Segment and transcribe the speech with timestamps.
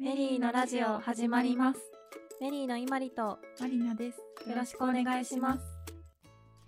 [0.00, 1.80] メリーのラジオ始まります。
[2.40, 4.48] メリーのいまりとマリナです。
[4.48, 5.64] よろしくお願いします。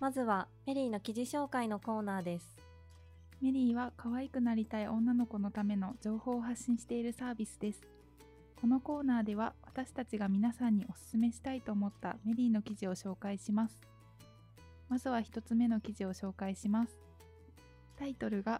[0.01, 2.57] まずはメリーの記事紹介のコーナーです。
[3.41, 7.79] メリーは可愛くなりたい女の子のための情報を発信しているサービスです。
[8.59, 13.81] このコーナーでは私たちが皆さんにおすすめしたいと思ったメリーの記事を紹介します。
[14.89, 16.97] まずは一つ目の記事を紹介します。
[17.97, 18.59] タイトルが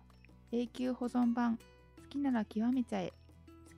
[0.53, 1.63] 永久保存版好
[2.09, 3.15] きなら極めちゃえ好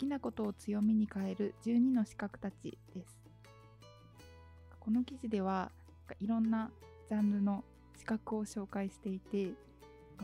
[0.04, 3.18] きなことを強みに変える12の資格たちです。
[4.79, 5.71] この記事では
[6.19, 6.69] いろんな
[7.07, 7.64] ジャンルの
[7.97, 9.54] 資格を紹介していて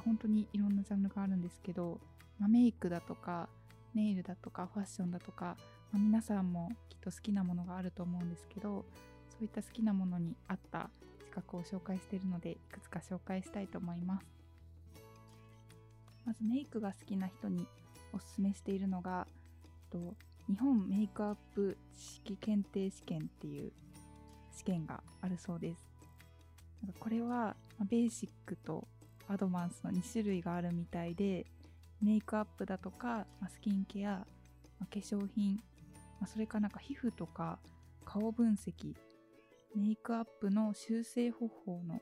[0.04, 1.98] 本当にいろんなジャンルがあるんですけど、
[2.38, 3.48] ま、メイクだとか
[3.96, 5.56] ネイルだとかファッションだとか、
[5.94, 8.84] ま、皆さんもきっと好きなものがあると思うんですけど
[9.30, 10.90] そういった好きなものに合った
[11.24, 14.26] 資格を紹介しているのでいくつか紹介したいと思います
[16.26, 17.66] まずメイクが好きな人に
[18.12, 19.26] おすすめしているのが
[19.92, 20.16] と
[20.48, 23.72] 日本メイクアップ知識検定試験っていう
[24.56, 25.86] 試験があるそうです。
[26.82, 27.56] なんかこれは
[27.90, 28.88] ベーシックと
[29.28, 31.46] アドバンスの2種類があるみたいで
[32.02, 34.26] メイクアップだとか、スキンケア、
[34.80, 35.62] 化粧品、
[36.26, 37.60] それかなんか皮膚とか
[38.06, 38.96] 顔分析
[39.76, 42.00] メイクアップの修正方法の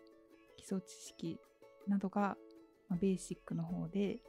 [0.58, 1.40] 基礎知識
[1.88, 2.38] などが、
[3.02, 4.20] ベーシックの方で、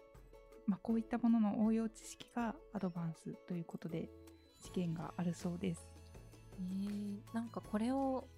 [0.69, 4.11] まあ、こういったものの応用知識がアドバンスということで
[4.63, 5.89] 試験があるそうです。
[6.61, 8.29] えー、なんかこれを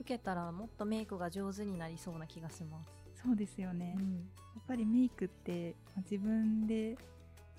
[0.00, 2.98] 受けたらもっとメイクが上手になりそうな気がします。
[3.22, 4.18] そうですよね、うん、や
[4.60, 6.96] っぱりメイクって、まあ自分で、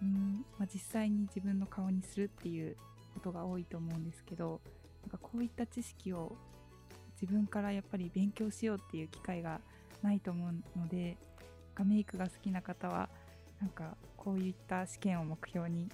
[0.01, 2.77] うんまあ、実際に自分の顔にするっていう
[3.13, 4.61] ことが多いと思うんですけど
[5.01, 6.37] なんかこういった知識を
[7.21, 9.59] 自分からやっぱり勉強しようっていう機会が
[10.01, 11.17] ないと思うので
[11.83, 13.09] メイクが好きな方は
[13.61, 13.95] なんか
[14.29, 15.89] こういった試験を目標に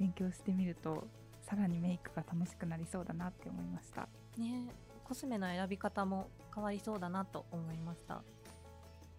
[0.00, 1.06] 勉強してみると
[1.42, 4.08] さらにメイクが楽しくなりそうだなって思いました。
[4.38, 4.68] ね
[5.06, 8.22] コスメの選び方も変わりそうだなと思いました。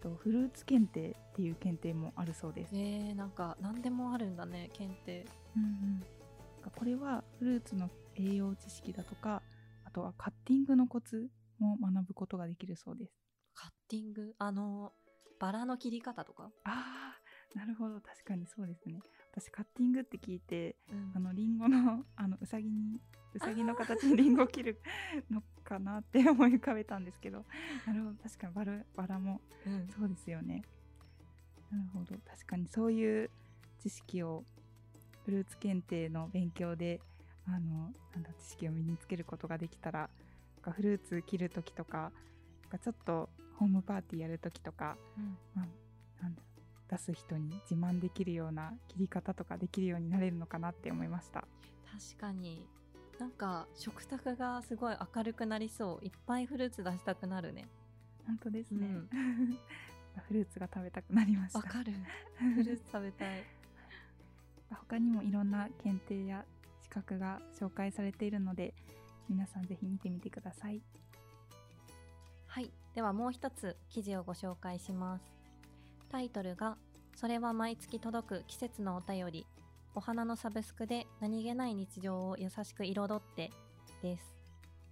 [0.02, 2.72] とフルーツ検定っていう検定もあるそうです。
[2.74, 5.28] えー、なんか何でもあるんだね検定。
[5.56, 9.44] うんうん、これはフルーツの栄養知識だとか
[9.84, 13.14] あとはカッティングのコツも学ぶことができるそうです
[13.54, 14.34] カッティング？
[14.40, 14.92] あの
[15.40, 16.50] バラの切り方とか？
[16.64, 17.25] あー
[17.56, 18.00] なるほど。
[18.02, 19.02] 確かにそうですね。
[19.32, 21.12] 私カッティングって聞いてうん。
[21.16, 23.00] あのリンゴの あのうさぎに
[23.34, 24.80] うさぎの形にリンゴを切る
[25.30, 27.46] のかなって思い浮かべたんですけど。
[27.86, 28.16] なるほど。
[28.24, 29.88] 確かにバラバラもうん。
[29.88, 30.64] そうですよね。
[31.72, 32.16] なるほど。
[32.26, 33.30] 確かにそういう
[33.80, 34.44] 知識を
[35.24, 37.02] フルーツ検定の勉強で
[37.46, 40.10] あのなんだ知識を身につけることができたら
[40.62, 42.12] フルーツ切る時とか
[42.84, 45.38] ちょっとホームパーティーやる時とか、うん。
[45.54, 46.42] まあ、なんだ
[46.96, 51.46] 出す人に自慢できるような切り方とかできるようになれるのかなって思いました。
[51.86, 52.66] 確かに。
[53.20, 56.06] なんか食卓がすごい明るくなりそう。
[56.06, 57.68] いっぱいフルーツ出したくなるね。
[58.26, 58.88] 本当ですね。
[58.88, 59.10] うん。
[60.28, 61.60] フルーツが食べたくなりました。
[61.60, 61.94] わかる。
[62.56, 63.44] フルーツ食べたい。
[64.70, 66.46] 他にもいろんな検定や
[66.82, 68.74] 資格が紹介されているので
[69.30, 70.82] 皆さんぜひ見てみてください。
[72.48, 72.72] はい。
[72.94, 75.35] ではもう一つ記事をご紹介します
[76.06, 76.78] タイトルが
[77.16, 79.48] 「それは毎月届く季節のお便り。
[79.98, 83.52] お花のサブスクで何気ない日常を優しく彩って」
[84.04, 84.36] です。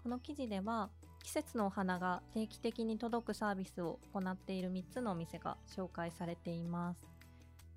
[0.01, 0.89] この記事では
[1.23, 7.09] 季節のお花が定期的に届くサービスを行っている3つのお店が紹介されています。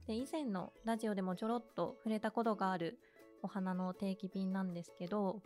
[0.06, 2.98] で以前のラジオでもちょろっと触れたことがある
[3.42, 5.42] お花の定期便なんですけど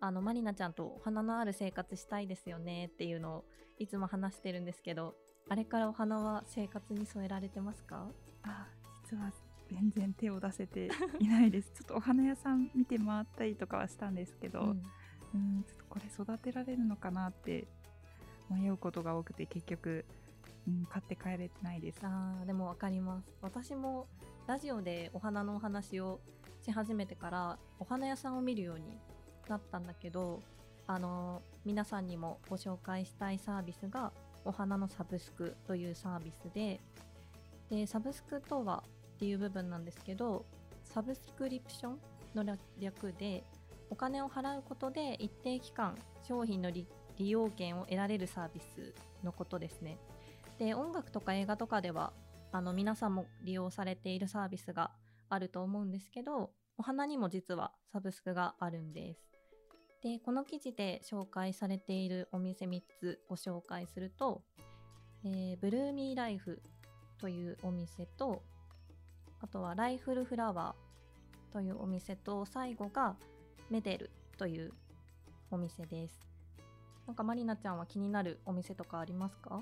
[0.00, 3.44] あのマリナちゃんとお花のある生活したいですよねっていうのを
[3.78, 5.14] いつも話してるんですけど
[5.48, 8.06] あれからお花は生活に添えられてますか？
[8.42, 8.66] あ
[9.04, 9.32] 実は
[9.70, 11.70] 全然手を出せていないです。
[11.76, 14.82] ちょっとお花屋さん見て回ったりとかはしたんですけど、うん。
[15.34, 17.66] うんちょっとこれ育てられるのかなって
[18.50, 20.06] 迷うことが多くて結局、
[20.66, 22.00] うん、買って帰れてないです。
[22.02, 23.28] あーでもわかります。
[23.42, 24.06] 私も
[24.46, 26.20] ラジオでお花のお話を
[26.62, 28.98] し始めてからお花屋さんを見るように
[29.48, 30.42] なったんだけど
[30.86, 34.12] あの皆さんにもご紹介したいサービスが
[34.48, 36.80] お花のサブスクというサービスで
[37.68, 38.82] でサブスクとは
[39.16, 40.46] っていう部分なんですけど
[40.84, 41.98] サブスクリプション
[42.34, 43.44] の略で
[43.90, 45.94] お金を払うことで一定期間
[46.26, 46.86] 商品の利
[47.18, 49.98] 用権を得られるサービスのことですね。
[50.58, 52.12] で音楽とか映画とかでは
[52.50, 54.92] あの皆さんも利用されているサービスが
[55.28, 59.37] あると思うんですけどお花にも実はサブスクがあるんです。
[60.02, 64.42] でこの記事で紹介されているお店3つご紹介すると、
[65.24, 66.62] えーブルーミーライフ
[67.18, 68.42] というお店と
[69.40, 73.16] あとはライフルフラワーというお店と最後が
[73.70, 74.72] メデルという
[75.50, 76.28] お店です。
[77.06, 79.60] なんかまりなちゃんは気になるお店とかありますか？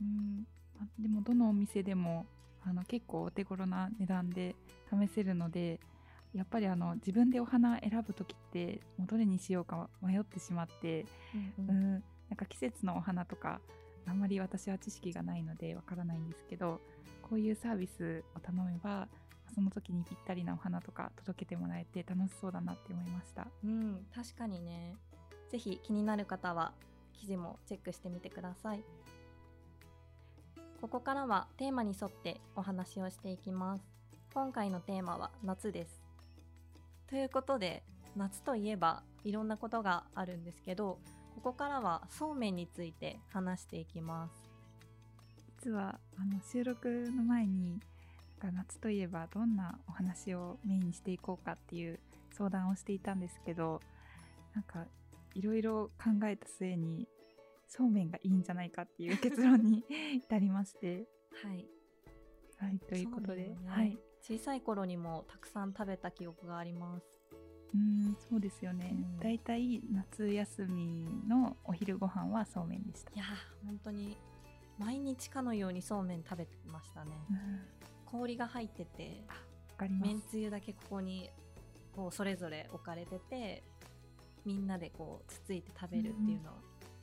[0.00, 0.46] うん。
[0.80, 2.26] あでもどのお店でも
[2.64, 4.56] あの結構お手頃な値段で
[4.90, 5.78] 試せるので
[6.34, 11.06] やっぱりあの自分でお花選ぶ時ってもうどれにしようか迷ってしまって、
[11.58, 11.98] うんうん、な
[12.34, 13.60] んか季節のお花とか
[14.06, 16.80] あんまり私は知識がないのでわからないんですけど
[17.22, 19.08] こういうサービスを頼めば
[19.54, 23.46] その時にぴったりなお花とか届けてもらえて楽しそうだなって思いました。
[23.64, 24.94] うん、確かにね。
[25.50, 26.72] ぜひ気になる方は
[27.14, 28.84] 記事もチェックしてみてください。
[30.80, 33.84] ここからはテーマに沿ってお話をしていきます。
[34.34, 36.05] 今回のテーマは夏です。
[37.08, 37.82] ということで、
[38.16, 40.98] 夏といえばいろんなことがあるんですけど、
[41.34, 44.46] ここからはそうめんについて話していきます。
[45.62, 47.80] 実はあの収録の前に
[48.40, 51.98] なんか夏といえばどんなお話をメインにしていこうかっていう
[52.32, 53.80] 相談をしていたんですけど
[54.54, 54.84] なんか
[55.34, 57.08] いろいろ考えた末に
[57.68, 61.06] そうめんがいいんじゃないかっていう結論に至りまして、
[61.42, 61.66] はい。
[62.58, 67.06] はい、ということで、ねはい、小さい頃にもたくさん食べた記憶があります。
[67.74, 69.20] うんそうですよね、うん。
[69.20, 73.12] だいたい夏休みのお昼ご飯はそうめんでした。
[73.12, 74.16] い、やー、本当に
[74.78, 77.12] 毎日かのようにそうめん食べてましたね。
[77.30, 77.40] うん、わ
[78.06, 79.22] 氷が入ってて
[79.76, 80.08] かります。
[80.08, 81.30] めんつゆだけここに
[81.94, 83.62] こうそれぞれ置かれてて
[84.44, 86.56] みんなでこうつついて食べるっていうのは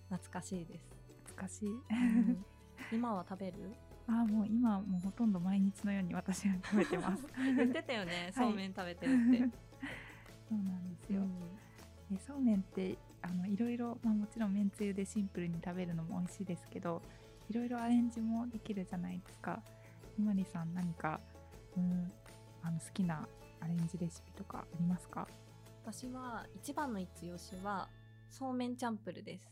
[0.10, 0.90] 懐かしいです、
[1.26, 1.69] 懐かしい。
[1.69, 2.46] うん。
[2.92, 3.72] 今は食べる？
[4.08, 7.24] ああもう今もうほとんど毎日のように私は食べてます。
[7.56, 8.48] 言ってたよね、はい。
[8.48, 9.38] そうめん食べてるって、
[10.50, 11.24] そうなんですよ、う
[12.14, 12.16] ん。
[12.16, 17.02] でそうめんってあのいろいろ、まあ、もちろんめんつゆでシンプルに食べるのも美味しいですけど
[17.50, 19.62] いろいろアレンジもできるじゃないですか。
[20.16, 21.20] ひまりさん何か、
[21.78, 22.12] うん、
[22.62, 23.28] あの好きな
[23.62, 25.28] アレンジレシピとかありますか？
[25.86, 27.90] 私は一番の一押しは
[28.30, 29.50] そうめんチャンプルです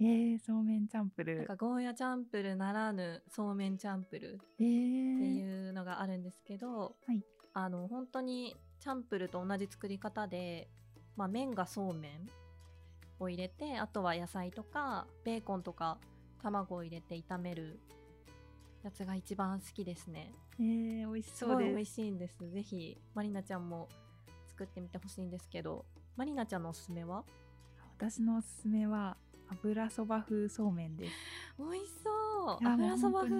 [0.00, 7.22] えー、そうめんチャンプルなんかゴーヤチャンプルならぬそうめんチャンプルえー、っていうのがあるんですけど、はい。
[7.52, 10.68] あの本当にチャンプルと同じ作り方で、
[11.16, 12.28] まあ、麺がそうめん
[13.18, 15.98] を入れてあとは野菜とかベーコンとか
[16.42, 17.78] 卵を入れて炒める
[18.82, 20.32] やつが一番好きですね。
[20.58, 21.56] えー、美味しすそうです。
[21.56, 22.36] ごい美味しいんです。
[22.38, 23.88] ぜひまりなちゃんも
[24.48, 25.84] 作ってみてほしいんですけど
[26.16, 27.22] まりなちゃんのおすすめは？
[27.98, 29.18] 私のおすすめは
[29.52, 31.12] 油そば風そうめんです。
[31.58, 32.66] 美味しそう。
[32.66, 33.34] 油そば風。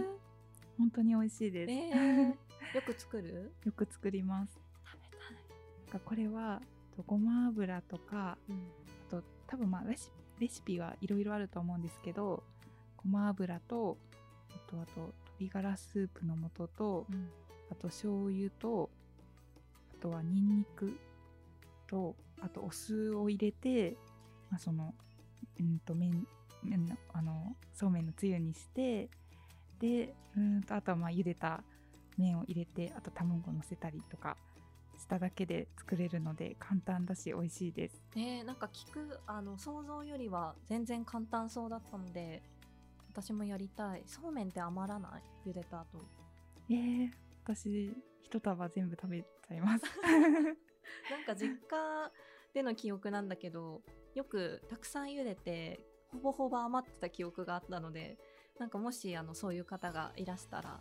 [0.78, 1.92] 本当に美味しいです、え。
[1.92, 2.26] ー、
[2.74, 3.52] よく作る？
[3.64, 4.58] よく作ります。
[4.84, 5.36] 食べたい、
[5.86, 6.62] なんかこれは
[6.96, 8.56] とごま油とかうん。
[9.08, 12.42] あと多分まあレシレシピはいろいろあると思うんですけど
[12.96, 13.98] ごま油と
[14.50, 17.30] あとあと鶏ガラスープの素とうん。
[17.70, 18.90] あと醤油と
[19.98, 20.98] あとはニンニク
[21.86, 23.96] とあとお酢を入れて、
[24.50, 24.94] まあ、その
[25.58, 26.26] うんと麺
[26.62, 29.08] 麺のあのそうめんのつゆにして
[29.78, 31.62] でうんとあとはまあ茹でた
[32.18, 34.36] 麺を入れてあと卵乗せたりとか
[34.98, 38.02] しただけで作れるので簡単だし美味しいです。
[38.14, 42.42] ねえなんか聞くあの想像よりは全然簡単そうだったので
[43.10, 45.48] 私もやりたいそうめんって余らない？
[45.48, 45.86] 茹でた後
[46.68, 47.10] えー、
[47.44, 47.90] 私
[48.22, 49.84] 一束全部食べちゃいます。
[51.10, 52.12] なんか実家
[52.52, 53.82] での記憶なんだけど
[54.14, 55.80] よくたくさん茹でて
[56.12, 58.18] ほぼほぼ余ってた記憶があったので
[58.58, 60.80] なんかもしあのそういう方がいらしたら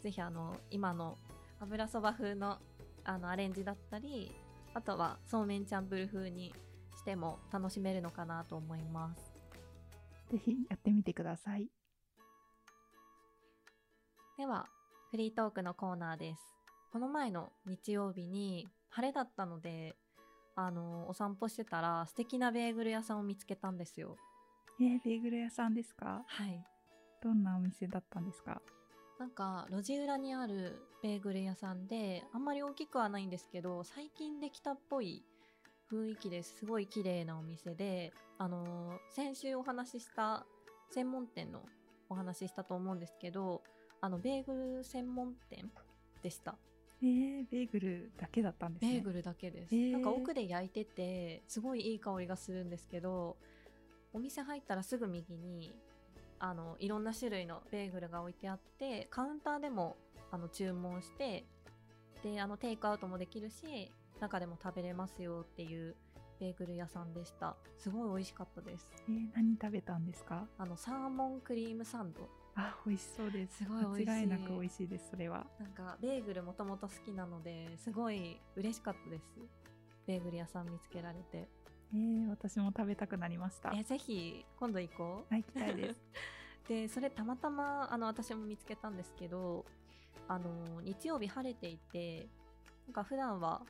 [0.00, 1.18] ぜひあの今の
[1.60, 2.58] 油そば風の
[3.04, 4.32] あのアレンジだったり
[4.74, 6.54] あとはそうめんチャンプル風に
[6.96, 9.32] しても楽しめるのかなと思います
[10.30, 11.68] ぜひやってみてください。
[14.38, 14.66] では
[15.10, 16.42] フリートークのコーナーです
[16.90, 19.94] この前の日曜日に晴れだったので
[20.54, 24.16] あのお散歩してたら素敵なベーグル屋さんを見つけたんですよ。
[24.80, 26.24] えー、ベーグル屋さんですか？
[26.26, 26.64] はい。
[27.22, 28.60] どんなお店だったんですか？
[29.18, 35.24] なんか路地裏にあるベーグル屋さんであんまり大きくはないんですけど最近できたっぽい
[35.92, 40.44] 雰囲気ですすごい綺麗なお店であの先週お話しした
[40.90, 41.62] 専門店の
[42.08, 43.62] お話ししたと思うんですけど
[44.00, 45.70] あのベーグル専門店
[46.22, 46.56] でした
[47.02, 48.92] えー、ベーグルだけだったんですね。
[48.92, 49.92] ベーグルだけです、へー。
[49.92, 53.36] なんか奥で焼いててすごいいい香りがするんですけど
[54.12, 55.74] お店入ったらすぐ右に
[56.38, 59.96] あのいろんな種類のベーグルが置いてあってカウンターでも
[60.30, 61.44] あの注文して
[62.22, 63.90] であのテイクアウトもできるし
[64.20, 65.96] 中でも食べれますよっていう
[66.38, 67.56] ベーグル屋さんでした。
[67.78, 68.88] すごい美味しかったです。
[69.08, 70.46] えー、何食べたんですか？
[70.58, 73.64] あのサーモンクリームサンドあ、美味しそうです。
[73.64, 74.06] すごい美味しい。
[74.06, 75.46] 間違いなく美味しいです、それは。
[75.58, 79.24] なんかベーグルもともと好きなのですごい嬉しかったです。
[80.06, 81.48] ベーグル屋さん見つけられて。
[81.94, 83.72] えー、私も食べたくなりました。
[83.74, 85.34] えぜひ今度行こう。
[85.34, 86.00] あ行きたいです。
[86.68, 89.64] でそれたまたまあの私も見つけたんですけど
[90.28, 92.28] あの日曜日晴れていて
[92.86, 93.62] なんか普段は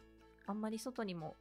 [0.47, 1.35] あんまり外にも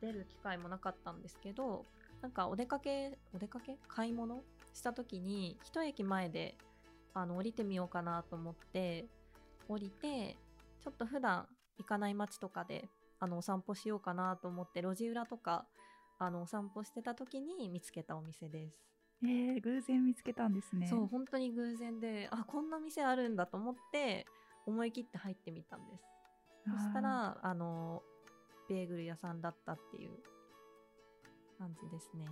[0.00, 1.84] 出る機会もなかったんですけど
[2.22, 3.76] なんかお出かけお出かけ？
[3.86, 4.42] 買い物？
[4.76, 6.54] した時に一駅前で
[7.14, 9.06] あの降りてみようかなと思って
[9.68, 10.36] 降りて
[10.84, 11.46] ちょっと普段
[11.78, 15.64] 行かない街とかであのお散歩しようかなと思って路地裏とか
[16.18, 18.76] あのお散歩してた時に見つけたお店です。
[19.22, 20.86] えー、偶然見つけたんですね。
[20.88, 24.26] そう本当に偶然であこんな店あるんだと思って
[24.66, 26.04] 思い切って入ってみたんです。
[26.66, 28.02] そしたらあの
[28.68, 30.10] ベーグル屋さんだったっていう
[31.58, 32.26] 感じですね、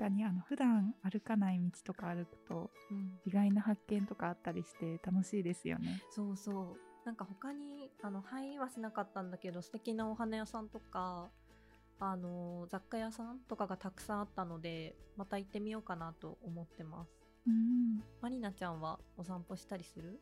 [0.00, 6.00] 確かにあの普段歩かない道とか歩くとうん、意外な発見とかあったりして楽しいですよね。
[6.10, 7.06] そうそう。
[7.06, 11.30] なんか他にあの入りはしなかったんだけど素敵なお花屋さんとか
[11.98, 17.10] あの雑貨屋さんとかがたくさんあったのでまた行ってみようかなと思ってます。
[17.46, 18.02] うん。
[18.22, 20.18] マリナちゃんはお散歩したりする？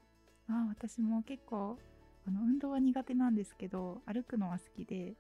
[0.48, 1.78] あ私も結構
[2.26, 5.14] あの運動は苦手なんですけど歩くのは好きで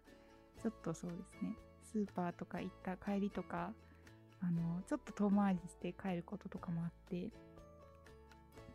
[0.62, 1.56] ちょっとそうですね。
[1.82, 3.72] スーパーとか行った帰りとか
[4.40, 7.30] あのちょっと遠回りして帰ることとかもあって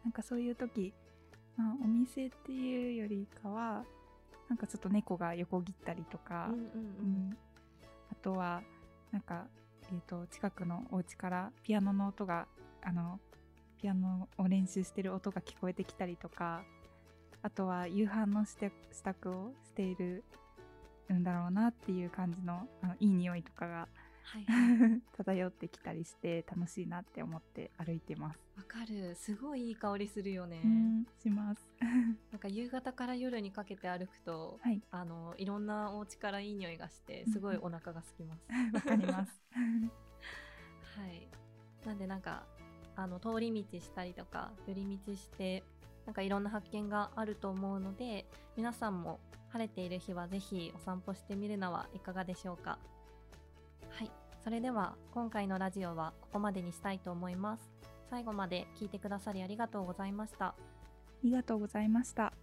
[0.03, 0.93] なんかそういう時、
[1.58, 3.84] まあ、お店っていうよりかは
[4.50, 6.65] なんかちょっと猫が横切ったりとか、うんうんう
[7.29, 7.38] ん。
[8.12, 8.62] あとは
[9.12, 9.46] なんか、
[9.91, 12.48] えー、と近くのお家からピアノの音が
[12.84, 13.20] あの
[13.82, 16.63] ピアノを練習してる音が聞こえてきたりとか
[17.41, 20.24] あとは夕飯の支度をしている
[21.12, 23.88] んだろうなっていう感じのあのいい匂いとかが
[24.24, 24.46] はい
[25.18, 28.39] 漂ってきたりして楽しいなって思って歩いてます。
[28.56, 29.15] わかる。
[29.15, 31.68] すごいいい香りするよね、うんします。
[32.32, 34.82] なんか夕方から夜にかけて歩くとはい。
[34.92, 39.42] あのいろんなお家からいい匂いがしてすごいお腹が空きます、 わかります。
[40.98, 41.27] はい。
[41.86, 42.46] なんでなんか
[42.96, 45.63] あの通り道したりとか寄り道して
[46.06, 48.25] なんかいろんな発見があると思うので
[48.56, 52.72] 皆さんも晴れている日はぜひお散歩してみるのはいかがでしょうか？
[52.72, 53.03] はい
[54.44, 57.70] それでは今回のラジオはここまでにしたいと思います
[58.10, 60.56] 最後まで聞いてくださりありがとうございましたあ
[61.24, 62.34] りがとうございました。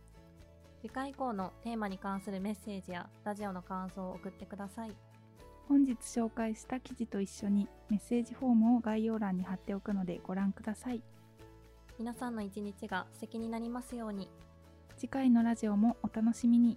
[0.80, 4.92] 次回以降のテーマに関するメッセージやラジオの感想を送ってください
[5.69, 11.02] 本日紹介した記事と一緒にメッセージフォームを概要欄に貼っておくのでご覧ください。
[11.97, 14.30] 皆さんの一日が素敵になりますように
[14.97, 16.76] 次回のラジオもお楽しみに。